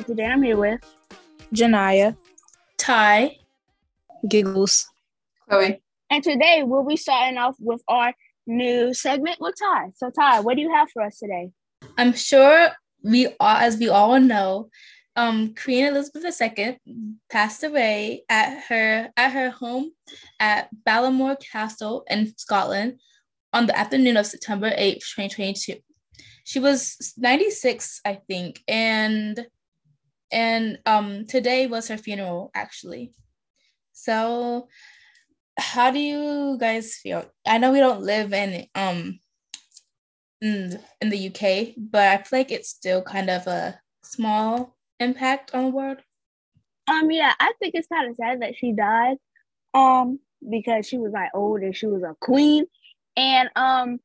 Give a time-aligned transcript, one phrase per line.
[0.00, 0.80] and today I'm here with
[1.54, 2.16] Janaya,
[2.78, 3.36] Ty,
[4.26, 4.88] Giggles,
[5.46, 5.82] Chloe.
[6.08, 8.14] And today we'll be starting off with our
[8.46, 9.90] new segment with Ty.
[9.96, 11.50] So Ty, what do you have for us today?
[11.98, 12.70] I'm sure
[13.02, 14.70] we all, as we all know,
[15.16, 16.78] um, Queen Elizabeth II
[17.30, 19.90] passed away at her at her home
[20.38, 22.98] at Balmoral Castle in Scotland
[23.52, 25.74] on the afternoon of September 8th, 2022.
[26.44, 29.46] She was 96, I think, and
[30.32, 33.12] and um today was her funeral actually.
[33.92, 34.68] So
[35.58, 37.24] how do you guys feel?
[37.46, 39.18] I know we don't live in um
[40.40, 45.54] in, in the UK, but I feel like it's still kind of a small impact
[45.54, 45.98] on the world.
[46.88, 49.18] Um, yeah, I think it's kind of sad that she died.
[49.74, 52.64] Um, because she was like old and she was a queen.
[53.16, 54.00] And um,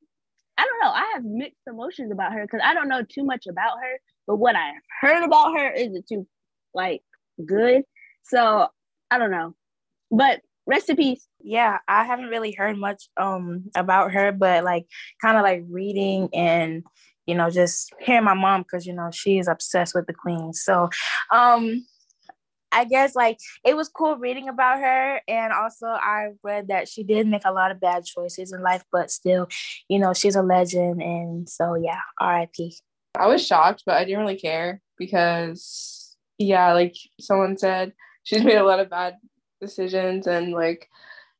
[0.58, 0.92] I don't know.
[0.92, 4.38] I have mixed emotions about her because I don't know too much about her, but
[4.38, 6.28] what I heard about her isn't too
[6.74, 7.02] like
[7.44, 7.84] good.
[8.24, 8.68] So
[9.12, 9.56] I don't know.
[10.12, 11.28] But rest in peace.
[11.42, 14.88] Yeah, I haven't really heard much um about her, but like
[15.22, 16.84] kind of like reading and
[17.26, 20.54] you know just hearing my mom because you know she is obsessed with the queen.
[20.54, 20.90] So
[21.32, 21.86] um
[22.72, 27.04] I guess like it was cool reading about her, and also I read that she
[27.04, 29.48] did make a lot of bad choices in life, but still,
[29.88, 32.76] you know, she's a legend, and so yeah, R.I.P.
[33.20, 38.58] I was shocked, but I didn't really care because yeah, like someone said, she's made
[38.58, 39.16] a lot of bad
[39.62, 40.90] decisions, and like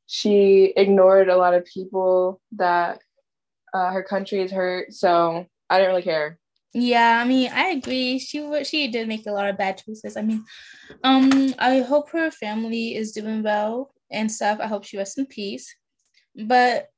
[0.06, 3.00] she ignored a lot of people that
[3.74, 4.92] uh, her country has hurt.
[4.92, 6.38] So I didn't really care.
[6.72, 8.18] Yeah, I mean, I agree.
[8.18, 10.16] She she did make a lot of bad choices.
[10.16, 10.44] I mean,
[11.04, 14.58] um, I hope her family is doing well and stuff.
[14.60, 15.74] I hope she rests in peace.
[16.44, 16.88] But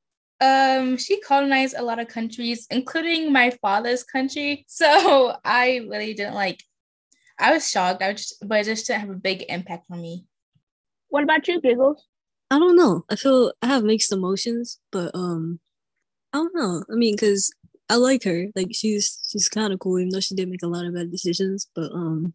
[0.41, 4.65] um, she colonized a lot of countries, including my father's country.
[4.79, 6.63] So I really didn't like.
[7.39, 8.01] I was shocked.
[8.01, 10.25] I was just, but it just didn't have a big impact on me.
[11.09, 12.05] What about you, Giggles?
[12.51, 13.05] I don't know.
[13.09, 15.59] I feel I have mixed emotions, but um,
[16.33, 16.83] I don't know.
[16.91, 17.51] I mean, because
[17.89, 18.47] I like her.
[18.55, 21.11] Like she's she's kind of cool, even though she did make a lot of bad
[21.11, 21.67] decisions.
[21.75, 22.33] But um,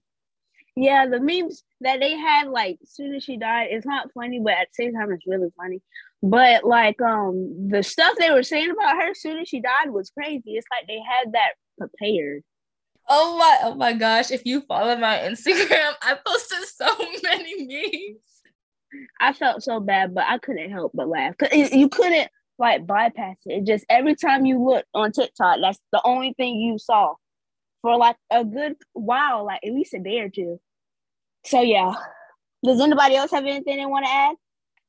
[0.76, 4.40] yeah, the memes that they had like as soon as she died, it's not funny,
[4.40, 5.80] but at the same time, it's really funny.
[6.24, 9.90] But like um, the stuff they were saying about her as soon as she died
[9.90, 10.52] was crazy.
[10.52, 12.42] It's like they had that prepared.
[13.06, 13.58] Oh my!
[13.64, 14.30] Oh my gosh!
[14.30, 18.22] If you follow my Instagram, I posted so many memes.
[19.20, 21.36] I felt so bad, but I couldn't help but laugh.
[21.36, 23.58] Cause you couldn't like bypass it.
[23.58, 23.66] it.
[23.66, 27.16] Just every time you look on TikTok, that's the only thing you saw
[27.82, 30.58] for like a good while, like at least a day or two.
[31.44, 31.92] So yeah.
[32.64, 34.36] Does anybody else have anything they want to add?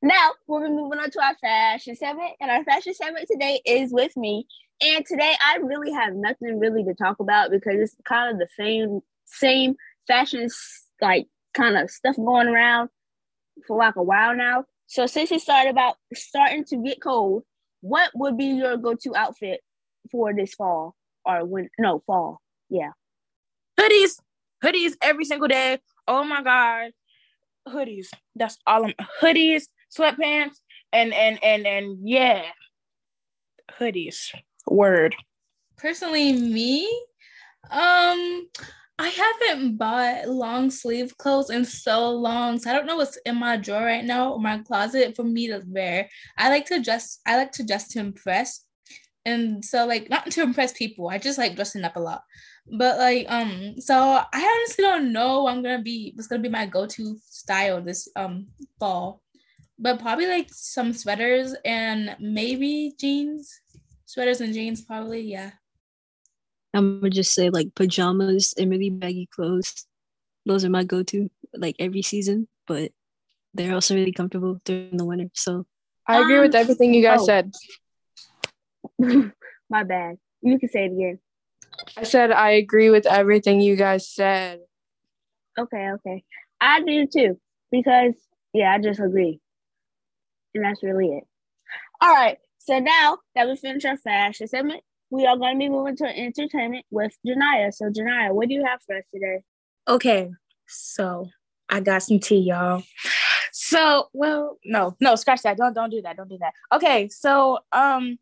[0.01, 3.91] Now we'll be moving on to our fashion segment, and our fashion segment today is
[3.91, 4.47] with me.
[4.81, 8.47] And today I really have nothing really to talk about because it's kind of the
[8.57, 9.75] same same
[10.07, 10.47] fashion
[11.01, 12.89] like kind of stuff going around
[13.67, 14.65] for like a while now.
[14.87, 17.43] So since it started about starting to get cold,
[17.81, 19.61] what would be your go-to outfit
[20.11, 20.95] for this fall
[21.25, 22.41] or when no fall?
[22.69, 22.91] Yeah.
[23.79, 24.19] Hoodies.
[24.63, 25.79] Hoodies every single day.
[26.07, 26.91] Oh my god.
[27.67, 28.07] Hoodies.
[28.35, 29.63] That's all i'm hoodies
[29.95, 30.55] sweatpants
[30.91, 32.43] and and and and yeah
[33.79, 34.33] hoodies
[34.67, 35.15] word
[35.77, 36.85] personally me
[37.71, 38.47] um
[38.97, 42.57] I haven't bought long sleeve clothes in so long.
[42.59, 45.47] So I don't know what's in my drawer right now or my closet for me
[45.47, 46.09] to wear.
[46.37, 48.61] I like to dress, I like to dress to impress.
[49.25, 51.09] And so like not to impress people.
[51.09, 52.21] I just like dressing up a lot.
[52.77, 56.65] But like um so I honestly don't know I'm gonna be what's gonna be my
[56.65, 58.47] go-to style this um
[58.79, 59.21] fall.
[59.77, 63.59] But probably like some sweaters and maybe jeans.
[64.05, 65.51] Sweaters and jeans probably, yeah.
[66.73, 69.85] I'm gonna just say like pajamas and really baggy clothes.
[70.45, 72.91] Those are my go-to like every season, but
[73.53, 75.29] they're also really comfortable during the winter.
[75.33, 75.65] So
[76.07, 77.25] I agree um, with everything you guys oh.
[77.25, 77.53] said.
[79.69, 80.17] my bad.
[80.41, 81.19] You can say it again.
[81.97, 84.59] I said I agree with everything you guys said.
[85.57, 86.23] Okay, okay.
[86.61, 87.39] I do too.
[87.71, 88.13] Because
[88.53, 89.39] yeah, I just agree.
[90.55, 91.23] And that's really it.
[92.01, 92.37] All right.
[92.57, 94.81] So now that we finished our fashion segment,
[95.11, 97.73] we are going to be moving to entertainment with Janaya.
[97.73, 99.43] So, Janaya, what do you have for us today?
[99.87, 100.31] Okay,
[100.67, 101.29] so
[101.69, 102.83] I got some tea, y'all.
[103.51, 105.57] So, well, no, no, scratch that.
[105.57, 106.17] Don't, don't do that.
[106.17, 106.53] Don't do that.
[106.73, 108.17] Okay, so, um,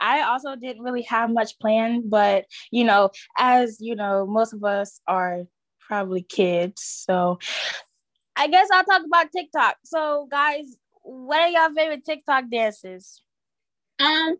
[0.00, 4.64] I also didn't really have much planned, but you know, as you know, most of
[4.64, 5.44] us are
[5.86, 7.38] probably kids, so
[8.36, 9.76] I guess I'll talk about TikTok.
[9.84, 10.76] So, guys,
[11.14, 13.22] what are your favorite TikTok dances?
[14.00, 14.36] Um,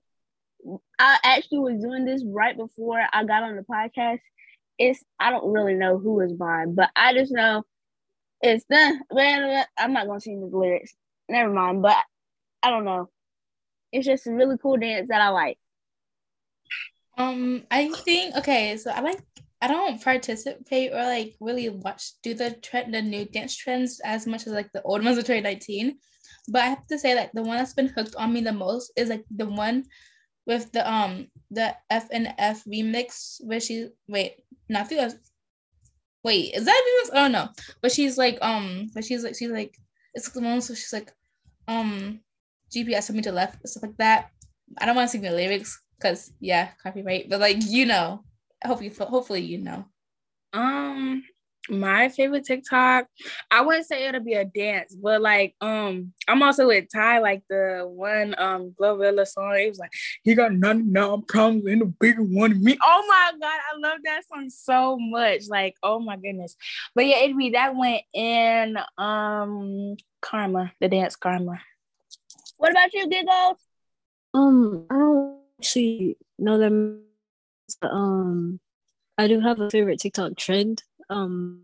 [0.99, 4.21] I actually was doing this right before I got on the podcast,
[4.79, 7.63] it's I don't really know who is by, but I just know
[8.41, 9.65] it's the man.
[9.79, 10.95] I'm not gonna sing the lyrics.
[11.29, 11.97] Never mind, but
[12.63, 13.09] I don't know.
[13.93, 15.59] It's just a really cool dance that I like.
[17.17, 19.23] Um, I think okay, so I like
[19.65, 24.27] I don't participate or like really watch do the trend the new dance trends as
[24.27, 25.97] much as like the old ones of 2019.
[26.49, 28.93] But I have to say like the one that's been hooked on me the most
[28.95, 29.85] is like the one
[30.47, 34.35] with the um the F and F remix where she wait,
[34.69, 35.19] not the
[36.23, 37.11] wait, is that remix?
[37.19, 37.49] Oh no.
[37.81, 39.79] But she's like um but she's like she's like
[40.13, 41.11] it's the one so she's like
[41.69, 42.21] um
[42.71, 44.31] GPS took me to left, stuff like that.
[44.77, 47.31] I don't want to sing the lyrics because yeah, copyright.
[47.31, 48.25] But like you know,
[48.65, 49.85] hopefully, hopefully you know.
[50.53, 51.25] Um,
[51.69, 53.07] my favorite TikTok,
[53.51, 57.43] I wouldn't say it'll be a dance, but like um, I'm also with Ty, like
[57.49, 59.57] the one um Glorilla song.
[59.57, 62.77] It was like he got none now I'm problems in the bigger one than me.
[62.83, 65.49] Oh my god, I love that song so much.
[65.49, 66.57] Like, oh my goodness.
[66.95, 71.61] But yeah, it'd be that went in um Karma, the dance Karma.
[72.57, 73.59] What about you, Giggles?
[74.33, 77.05] Um, I don't actually know them.
[77.83, 78.61] Um,
[79.19, 80.83] I do have a favorite TikTok trend.
[81.11, 81.63] Um,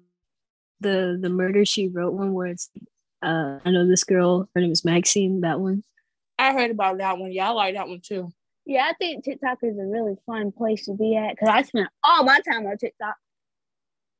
[0.80, 2.70] the the murder she wrote one where it's
[3.22, 4.48] uh I know this girl.
[4.54, 5.42] Her name is Maxine.
[5.42, 5.84] That one.
[6.38, 7.32] I heard about that one.
[7.32, 8.30] Yeah, I like that one too.
[8.66, 11.88] Yeah, I think TikTok is a really fun place to be at because I spend
[12.02, 13.16] all my time on TikTok.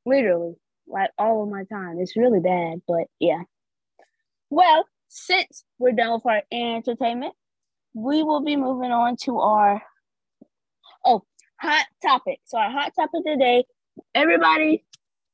[0.05, 0.55] Literally,
[0.87, 1.99] like all of my time.
[1.99, 3.43] It's really bad, but yeah.
[4.49, 7.33] Well, since we're done with our entertainment,
[7.93, 9.81] we will be moving on to our
[11.61, 12.39] hot topic.
[12.45, 13.65] So our hot topic today,
[14.15, 14.83] everybody,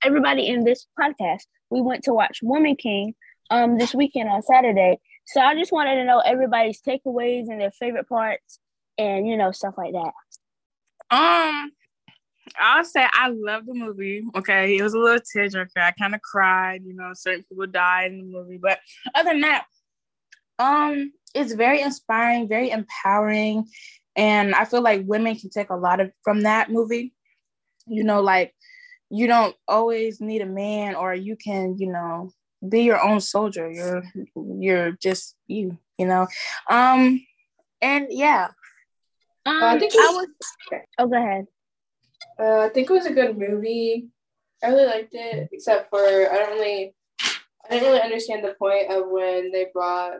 [0.03, 3.15] everybody in this podcast, we went to watch Woman King
[3.49, 4.99] um this weekend on Saturday.
[5.25, 8.59] So I just wanted to know everybody's takeaways and their favorite parts
[8.97, 10.13] and you know stuff like that.
[11.09, 11.71] Um,
[12.59, 14.23] I'll say I love the movie.
[14.35, 15.77] Okay, it was a little tearjerker.
[15.77, 16.83] I kind of cried.
[16.85, 18.79] You know, certain people died in the movie, but
[19.15, 19.65] other than that,
[20.59, 23.65] um, it's very inspiring, very empowering,
[24.17, 27.13] and I feel like women can take a lot of from that movie.
[27.85, 28.53] You know, like
[29.09, 32.31] you don't always need a man, or you can, you know,
[32.67, 33.71] be your own soldier.
[33.71, 34.03] You're
[34.35, 35.77] you're just you.
[35.97, 36.27] You know,
[36.69, 37.25] um,
[37.81, 38.49] and yeah.
[39.45, 40.27] Um, I think I was.
[40.99, 41.45] Oh, go ahead.
[42.39, 44.09] Uh, I think it was a good movie.
[44.63, 48.91] I really liked it, except for I don't really, I didn't really understand the point
[48.91, 50.17] of when they brought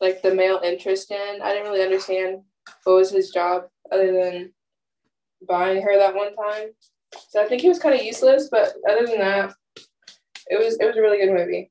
[0.00, 1.40] like the male interest in.
[1.42, 2.42] I didn't really understand
[2.84, 4.52] what was his job other than
[5.46, 6.68] buying her that one time.
[7.28, 9.52] So I think he was kind of useless, but other than that,
[10.48, 11.70] it was it was a really good movie.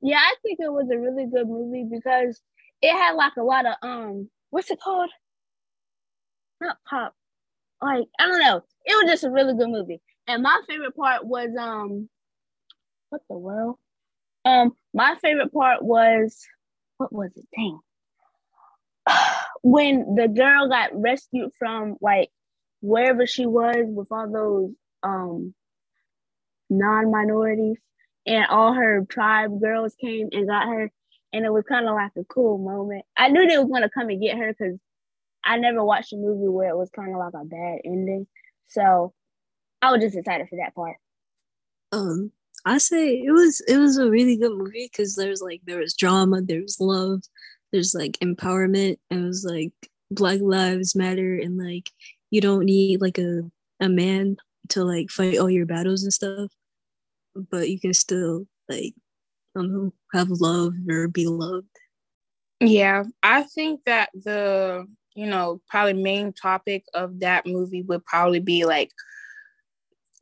[0.00, 2.40] Yeah, I think it was a really good movie because
[2.82, 5.10] it had like a lot of um, what's it called?
[6.60, 7.14] Not pop,
[7.82, 8.62] like I don't know.
[8.84, 10.00] It was just a really good movie.
[10.28, 12.08] And my favorite part was um,
[13.10, 13.76] what the world?
[14.44, 16.44] Um, my favorite part was
[16.98, 17.46] what was it?
[17.54, 17.80] Dang.
[19.66, 22.30] when the girl got rescued from like
[22.82, 24.70] wherever she was with all those
[25.02, 25.52] um
[26.70, 27.76] non-minorities
[28.26, 30.88] and all her tribe girls came and got her
[31.32, 33.04] and it was kind of like a cool moment.
[33.16, 34.78] I knew they was going to come and get her because
[35.44, 38.28] i never watched a movie where it was kind of like a bad ending.
[38.68, 39.14] So
[39.82, 40.98] i was just excited for that part.
[41.90, 42.30] Um
[42.64, 45.94] I say it was it was a really good movie because there's like there was
[45.94, 47.22] drama, there was love,
[47.76, 48.96] there's like empowerment.
[49.10, 49.72] and It was like
[50.10, 51.90] Black Lives Matter, and like
[52.30, 53.42] you don't need like a
[53.80, 54.36] a man
[54.70, 56.50] to like fight all your battles and stuff,
[57.50, 58.94] but you can still like
[59.54, 61.68] I don't know have love or be loved.
[62.60, 68.40] Yeah, I think that the you know probably main topic of that movie would probably
[68.40, 68.90] be like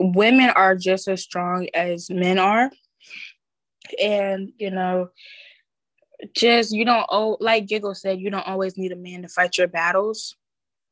[0.00, 2.70] women are just as strong as men are.
[4.02, 5.11] And, you know,
[6.35, 9.59] just you don't oh like Giggle said, you don't always need a man to fight
[9.59, 10.37] your battles.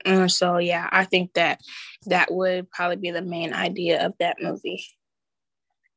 [0.05, 1.61] And so yeah, I think that
[2.07, 4.85] that would probably be the main idea of that movie.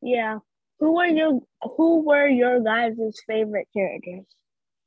[0.01, 0.39] Yeah.
[0.79, 1.41] Who were your
[1.77, 4.25] who were your guys' favorite characters?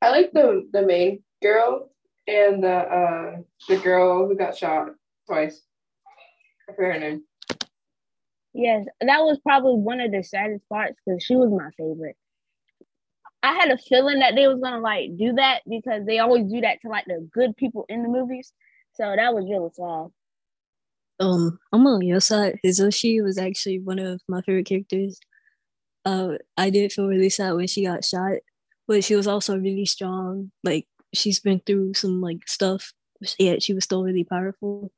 [0.01, 1.89] I like the the main girl
[2.27, 3.37] and the uh
[3.67, 4.89] the girl who got shot
[5.27, 5.61] twice.
[6.69, 7.23] I forget her name.
[8.53, 12.15] Yes, that was probably one of the saddest parts because she was my favorite.
[13.41, 16.61] I had a feeling that they was gonna like do that because they always do
[16.61, 18.51] that to like the good people in the movies.
[18.93, 20.11] So that was really sad.
[21.21, 22.59] Um, I'm on your side.
[22.65, 25.19] Izogie was actually one of my favorite characters.
[26.05, 28.37] Uh, I did feel really sad when she got shot,
[28.87, 30.51] but she was also really strong.
[30.63, 32.93] Like she's been through some like stuff,
[33.37, 34.91] yet she was still really powerful.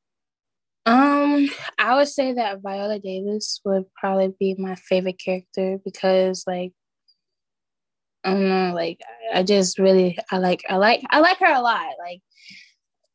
[0.85, 6.73] Um, I would say that Viola Davis would probably be my favorite character because, like,
[8.23, 9.01] I don't know, like,
[9.33, 11.93] I just really, I like, I like, I like her a lot.
[11.99, 12.21] Like,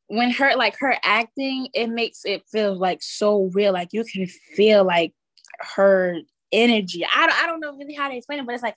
[0.08, 3.72] when her, like, her acting, it makes it feel like so real.
[3.72, 5.12] Like, you can feel like
[5.76, 6.16] her
[6.52, 7.04] energy.
[7.04, 8.76] I don't, I don't know really how to explain it, but it's like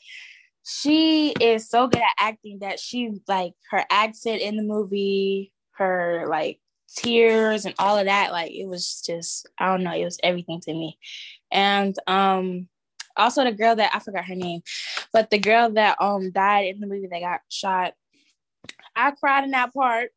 [0.68, 6.26] she is so good at acting that she like her accent in the movie, her
[6.30, 6.60] like
[6.96, 10.60] tears and all of that like it was just i don't know it was everything
[10.60, 10.98] to me
[11.52, 12.68] and um
[13.20, 14.62] also the girl that i forgot her name
[15.14, 17.94] but the girl that um died in the movie that got shot
[18.96, 20.10] i cried in that part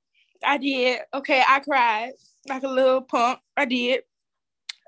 [0.45, 2.13] i did okay i cried
[2.49, 4.03] like a little punk i did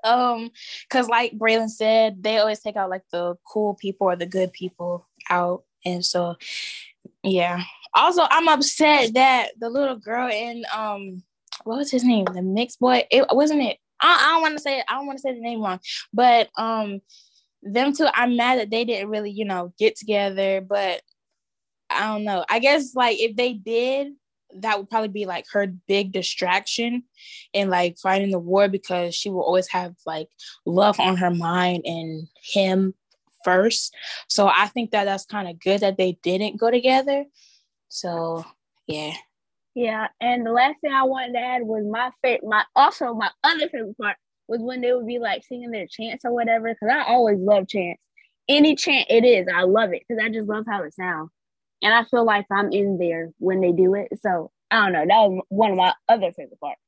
[0.03, 0.51] um
[0.87, 4.51] because like braylon said they always take out like the cool people or the good
[4.53, 6.35] people out and so
[7.23, 11.23] yeah also i'm upset that the little girl in um
[11.63, 12.25] what was his name?
[12.25, 13.05] The mixed boy.
[13.09, 13.77] It wasn't it.
[14.01, 15.79] I, I don't want to say I don't want to say the name wrong,
[16.13, 17.01] but um,
[17.65, 18.07] them two.
[18.13, 20.61] I'm mad that they didn't really, you know, get together.
[20.61, 21.01] But
[21.89, 22.45] I don't know.
[22.49, 24.13] I guess like if they did,
[24.59, 27.03] that would probably be like her big distraction
[27.51, 30.29] in like fighting the war because she will always have like
[30.65, 32.93] love on her mind and him
[33.43, 33.93] first.
[34.29, 37.25] So I think that that's kind of good that they didn't go together.
[37.89, 38.45] So
[38.87, 39.13] yeah.
[39.73, 43.29] Yeah, and the last thing I wanted to add was my favorite, my also my
[43.43, 44.15] other favorite part
[44.47, 46.69] was when they would be like singing their chants or whatever.
[46.69, 48.01] Because I always love chants.
[48.47, 51.31] Any chant it is, I love it because I just love how it sounds,
[51.81, 54.09] and I feel like I'm in there when they do it.
[54.21, 55.05] So I don't know.
[55.07, 56.79] That was one of my other favorite parts.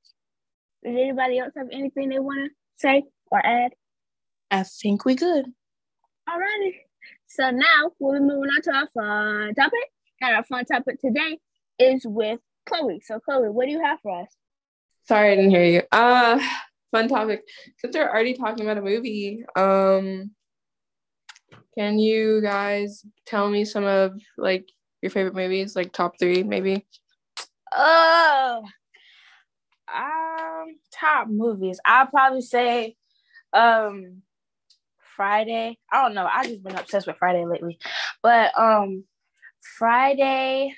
[0.84, 3.72] Does anybody else have anything they want to say or add?
[4.52, 5.46] I think we good.
[6.30, 6.76] Alrighty.
[7.26, 9.80] So now we'll be moving on to our fun topic,
[10.22, 11.40] and our fun topic today
[11.80, 13.02] is with Chloe.
[13.04, 14.30] So Chloe, what do you have for us?
[15.08, 15.82] Sorry, I didn't hear you.
[15.92, 16.40] Uh
[16.92, 17.44] fun topic.
[17.78, 20.32] Since we're already talking about a movie, um
[21.78, 24.68] can you guys tell me some of like
[25.02, 26.86] your favorite movies, like top three maybe?
[27.76, 28.64] Oh,
[29.94, 31.80] um, top movies.
[31.86, 32.96] I'll probably say,
[33.54, 34.22] um,
[35.16, 35.78] Friday.
[35.92, 36.28] I don't know.
[36.32, 37.80] I just been obsessed with Friday lately,
[38.22, 39.04] but um,
[39.78, 40.74] Friday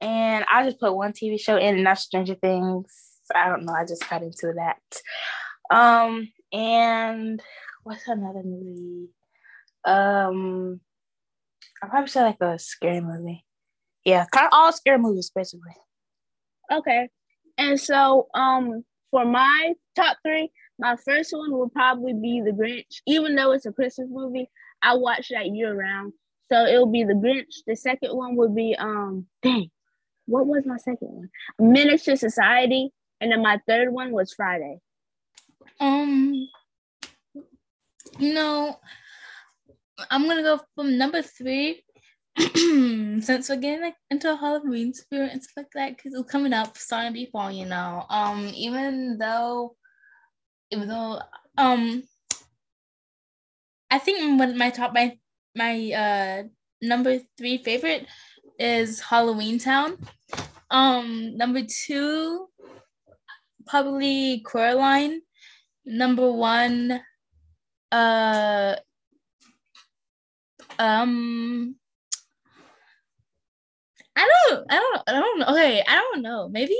[0.00, 3.07] and I just put one TV show in, and that's Stranger Things.
[3.34, 3.72] I don't know.
[3.72, 5.76] I just got into that.
[5.76, 7.42] Um, and
[7.84, 9.08] what's another movie?
[9.84, 10.80] Um,
[11.82, 13.44] I probably say like a scary movie.
[14.04, 15.76] Yeah, kind of all scary movies, basically.
[16.72, 17.08] Okay,
[17.56, 23.00] and so um, for my top three, my first one will probably be The Grinch.
[23.06, 24.48] Even though it's a Christmas movie,
[24.82, 26.12] I watch that year round.
[26.50, 27.62] So it'll be The Grinch.
[27.66, 29.70] The second one would be um, dang,
[30.26, 31.08] what was my second
[31.58, 31.98] one?
[31.98, 34.78] To Society, and then my third one was Friday.
[35.80, 36.48] Um,
[38.18, 38.76] you know,
[40.10, 41.82] I'm gonna go from number three.
[42.38, 46.52] Since we're getting like into a Halloween spirit and stuff like that, because it's coming
[46.52, 48.04] up, starting to be fall, you know.
[48.08, 49.74] Um, even though,
[50.70, 51.20] even though,
[51.56, 52.04] um,
[53.90, 55.18] I think when my top my
[55.56, 56.42] my uh
[56.80, 58.06] number three favorite
[58.58, 59.98] is Halloween Town.
[60.70, 62.48] Um, number two,
[63.68, 65.22] probably Coraline.
[65.84, 67.00] Number one,
[67.90, 68.76] uh,
[70.78, 71.76] um,
[74.16, 75.46] I don't, I don't, I don't know.
[75.48, 76.48] Okay, I don't know.
[76.48, 76.76] Maybe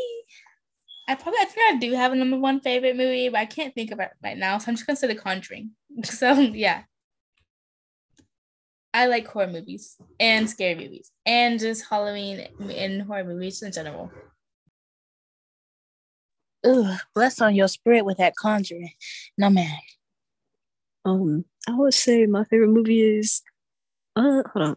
[1.09, 3.75] I probably, I think I do have a number one favorite movie, but I can't
[3.75, 4.59] think of it right now.
[4.59, 5.71] So I'm just gonna say The Conjuring.
[6.05, 6.83] So yeah.
[8.93, 14.11] I like horror movies and scary movies and just Halloween and horror movies in general.
[16.65, 18.93] Ugh, bless on your spirit with that conjuring.
[19.37, 19.77] No man.
[21.05, 23.43] Um, I would say my favorite movie is
[24.17, 24.77] uh hold on.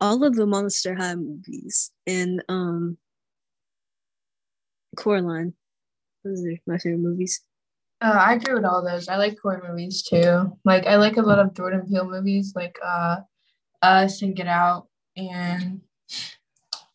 [0.00, 2.98] All of the Monster High movies and um
[4.96, 5.54] Coraline.
[6.24, 7.40] Those are my favorite movies.
[8.00, 9.08] Uh, I agree with all those.
[9.08, 10.56] I like horror movies too.
[10.64, 13.18] Like I like a lot of Jordan Peele movies, like uh,
[13.82, 14.86] Us and Get Out,
[15.16, 15.80] and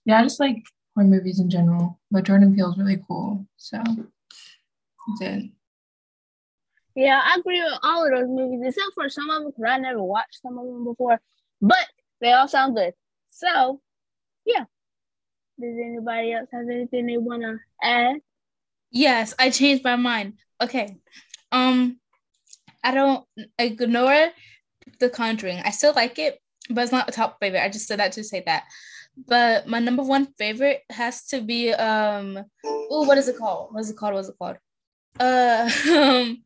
[0.06, 0.64] yeah, I just like
[0.96, 2.00] horror movies in general.
[2.12, 5.52] But Jordan Peele is really cool, so that's it.
[6.96, 9.78] Yeah, I agree with all of those movies, except for some of them because I
[9.80, 11.20] never watched some of them before.
[11.62, 11.88] But
[12.22, 12.94] they all sound good.
[13.32, 13.82] So,
[14.46, 14.66] yeah.
[15.60, 18.18] Does anybody else have anything they want to add?
[18.92, 20.34] Yes, I changed my mind.
[20.62, 20.98] Okay.
[21.52, 22.00] Um,
[22.84, 23.26] I don't
[23.58, 24.30] ignore
[25.00, 25.62] The Conjuring.
[25.64, 27.64] I still like it, but it's not a top favorite.
[27.64, 28.66] I just said that to say that.
[29.16, 32.44] But my number one favorite has to be um.
[32.66, 33.74] Oh, what is it called?
[33.74, 34.14] What is it called?
[34.14, 34.58] What is it called?
[35.20, 36.44] Uh, um,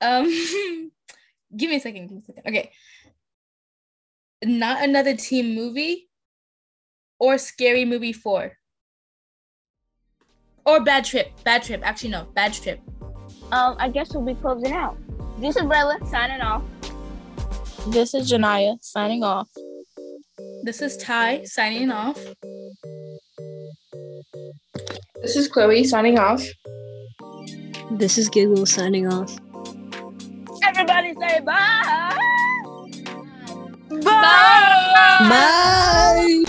[0.00, 0.24] um,
[1.56, 2.06] give me a second.
[2.06, 2.42] Give me a second.
[2.46, 2.72] Okay.
[4.42, 6.08] Not another teen movie,
[7.18, 8.56] or scary movie four,
[10.64, 11.30] or bad trip.
[11.44, 11.82] Bad trip.
[11.84, 12.24] Actually, no.
[12.34, 12.80] Bad trip.
[13.52, 14.96] Um, I guess we'll be closing out.
[15.38, 16.62] This is Bella signing off.
[17.88, 19.48] This is Janaya signing off.
[20.62, 22.18] This is Ty signing off.
[25.22, 26.42] This is Chloe signing off.
[27.92, 29.34] This is Giggle signing off.
[30.62, 32.16] Everybody say bye.
[34.02, 35.26] Bye.
[35.28, 36.44] Bye.